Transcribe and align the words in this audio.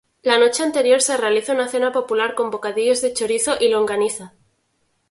La 0.23 0.39
noche 0.39 0.63
anterior 0.63 0.99
se 1.03 1.15
realiza 1.15 1.53
una 1.53 1.67
cena 1.67 1.91
popular 1.91 2.33
con 2.33 2.49
bocadillos 2.49 3.01
de 3.03 3.13
chorizo 3.13 3.57
y 3.59 3.69
longaniza. 3.69 4.33